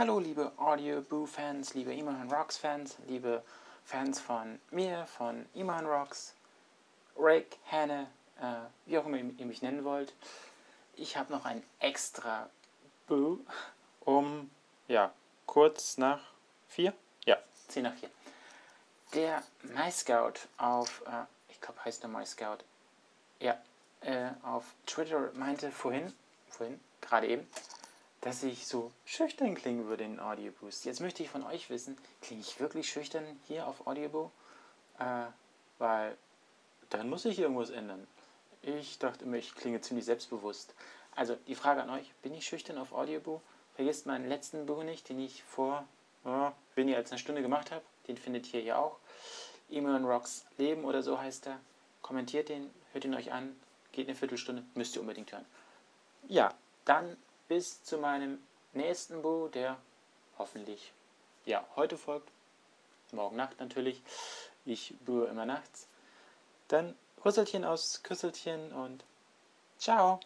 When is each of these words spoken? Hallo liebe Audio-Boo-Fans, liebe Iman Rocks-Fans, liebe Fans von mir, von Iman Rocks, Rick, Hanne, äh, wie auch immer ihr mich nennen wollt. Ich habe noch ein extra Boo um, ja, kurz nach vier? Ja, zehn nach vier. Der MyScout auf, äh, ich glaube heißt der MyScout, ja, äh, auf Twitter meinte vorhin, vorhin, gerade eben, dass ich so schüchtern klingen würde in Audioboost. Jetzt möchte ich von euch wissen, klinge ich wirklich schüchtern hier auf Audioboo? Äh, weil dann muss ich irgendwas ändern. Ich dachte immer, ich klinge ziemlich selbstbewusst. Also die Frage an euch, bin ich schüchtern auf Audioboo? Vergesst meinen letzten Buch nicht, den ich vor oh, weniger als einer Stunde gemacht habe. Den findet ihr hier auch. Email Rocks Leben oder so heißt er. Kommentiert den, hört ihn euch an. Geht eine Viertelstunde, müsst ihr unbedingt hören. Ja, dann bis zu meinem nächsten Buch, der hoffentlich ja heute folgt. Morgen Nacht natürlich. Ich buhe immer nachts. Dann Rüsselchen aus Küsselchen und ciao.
Hallo 0.00 0.18
liebe 0.18 0.50
Audio-Boo-Fans, 0.56 1.74
liebe 1.74 1.92
Iman 1.92 2.32
Rocks-Fans, 2.32 2.96
liebe 3.06 3.44
Fans 3.84 4.18
von 4.18 4.58
mir, 4.70 5.04
von 5.04 5.44
Iman 5.52 5.84
Rocks, 5.84 6.32
Rick, 7.18 7.58
Hanne, 7.70 8.06
äh, 8.40 8.62
wie 8.86 8.96
auch 8.96 9.04
immer 9.04 9.18
ihr 9.18 9.44
mich 9.44 9.60
nennen 9.60 9.84
wollt. 9.84 10.14
Ich 10.96 11.18
habe 11.18 11.30
noch 11.30 11.44
ein 11.44 11.62
extra 11.80 12.48
Boo 13.08 13.40
um, 14.06 14.50
ja, 14.88 15.12
kurz 15.44 15.98
nach 15.98 16.22
vier? 16.66 16.94
Ja, 17.26 17.36
zehn 17.68 17.82
nach 17.82 17.94
vier. 17.94 18.08
Der 19.12 19.42
MyScout 19.64 20.48
auf, 20.56 21.02
äh, 21.08 21.24
ich 21.50 21.60
glaube 21.60 21.84
heißt 21.84 22.02
der 22.02 22.08
MyScout, 22.08 22.64
ja, 23.38 23.60
äh, 24.00 24.30
auf 24.44 24.64
Twitter 24.86 25.30
meinte 25.34 25.70
vorhin, 25.70 26.10
vorhin, 26.48 26.80
gerade 27.02 27.26
eben, 27.26 27.46
dass 28.20 28.42
ich 28.42 28.66
so 28.66 28.92
schüchtern 29.04 29.54
klingen 29.54 29.86
würde 29.86 30.04
in 30.04 30.20
Audioboost. 30.20 30.84
Jetzt 30.84 31.00
möchte 31.00 31.22
ich 31.22 31.30
von 31.30 31.44
euch 31.44 31.70
wissen, 31.70 31.96
klinge 32.20 32.42
ich 32.42 32.60
wirklich 32.60 32.90
schüchtern 32.90 33.24
hier 33.48 33.66
auf 33.66 33.86
Audioboo? 33.86 34.30
Äh, 34.98 35.26
weil 35.78 36.16
dann 36.90 37.08
muss 37.08 37.24
ich 37.24 37.38
irgendwas 37.38 37.70
ändern. 37.70 38.06
Ich 38.62 38.98
dachte 38.98 39.24
immer, 39.24 39.36
ich 39.36 39.54
klinge 39.54 39.80
ziemlich 39.80 40.04
selbstbewusst. 40.04 40.74
Also 41.16 41.36
die 41.46 41.54
Frage 41.54 41.82
an 41.82 41.90
euch, 41.90 42.12
bin 42.22 42.34
ich 42.34 42.46
schüchtern 42.46 42.78
auf 42.78 42.92
Audioboo? 42.92 43.40
Vergesst 43.74 44.06
meinen 44.06 44.28
letzten 44.28 44.66
Buch 44.66 44.82
nicht, 44.82 45.08
den 45.08 45.20
ich 45.20 45.42
vor 45.44 45.86
oh, 46.24 46.50
weniger 46.74 46.98
als 46.98 47.10
einer 47.10 47.18
Stunde 47.18 47.40
gemacht 47.40 47.70
habe. 47.70 47.82
Den 48.08 48.18
findet 48.18 48.52
ihr 48.52 48.60
hier 48.60 48.78
auch. 48.78 48.98
Email 49.70 50.04
Rocks 50.04 50.44
Leben 50.58 50.84
oder 50.84 51.02
so 51.02 51.18
heißt 51.18 51.46
er. 51.46 51.58
Kommentiert 52.02 52.48
den, 52.48 52.70
hört 52.92 53.04
ihn 53.04 53.14
euch 53.14 53.32
an. 53.32 53.56
Geht 53.92 54.08
eine 54.08 54.16
Viertelstunde, 54.16 54.64
müsst 54.74 54.96
ihr 54.96 55.00
unbedingt 55.00 55.32
hören. 55.32 55.46
Ja, 56.28 56.52
dann 56.84 57.16
bis 57.50 57.82
zu 57.82 57.98
meinem 57.98 58.38
nächsten 58.74 59.22
Buch, 59.22 59.50
der 59.50 59.76
hoffentlich 60.38 60.92
ja 61.44 61.66
heute 61.74 61.98
folgt. 61.98 62.30
Morgen 63.10 63.34
Nacht 63.34 63.58
natürlich. 63.58 64.00
Ich 64.64 64.94
buhe 65.04 65.26
immer 65.26 65.46
nachts. 65.46 65.88
Dann 66.68 66.94
Rüsselchen 67.24 67.64
aus 67.64 68.04
Küsselchen 68.04 68.72
und 68.72 69.04
ciao. 69.78 70.20